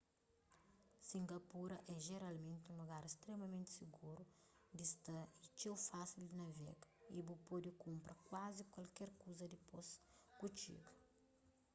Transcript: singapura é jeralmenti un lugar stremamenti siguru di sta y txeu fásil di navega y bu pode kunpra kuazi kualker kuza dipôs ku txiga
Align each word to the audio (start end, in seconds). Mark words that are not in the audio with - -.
singapura 1.07 1.77
é 1.87 1.99
jeralmenti 2.07 2.67
un 2.71 2.77
lugar 2.81 3.03
stremamenti 3.15 3.71
siguru 3.79 4.23
di 4.77 4.85
sta 4.93 5.19
y 5.45 5.47
txeu 5.55 5.75
fásil 5.89 6.21
di 6.25 6.35
navega 6.43 6.85
y 7.17 7.17
bu 7.25 7.33
pode 7.47 7.69
kunpra 7.83 8.13
kuazi 8.27 8.63
kualker 8.73 9.09
kuza 9.21 9.45
dipôs 9.53 9.87
ku 10.37 10.45
txiga 10.57 10.91